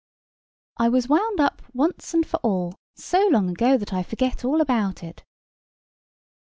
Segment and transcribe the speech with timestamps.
[0.77, 4.59] "I was wound up once and for all, so long ago, that I forget all
[4.59, 5.23] about it."